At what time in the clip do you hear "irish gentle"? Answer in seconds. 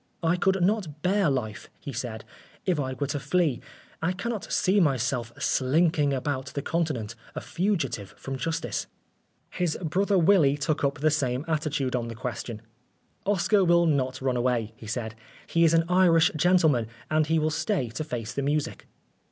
15.87-16.69